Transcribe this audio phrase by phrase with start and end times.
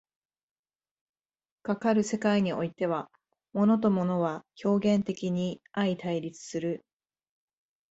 [1.61, 3.11] かかる世界においては、
[3.53, 6.83] 物と物は表現的に相対立する。